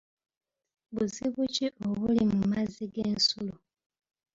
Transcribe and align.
Buzibu 0.93 1.41
ki 1.53 1.65
obuli 1.87 2.23
mu 2.33 2.41
mazzi 2.51 2.83
g'ensulo? 2.93 3.53